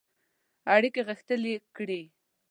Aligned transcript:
اړیکي 0.73 1.01
غښتلي 1.07 1.53
کړي. 1.75 2.01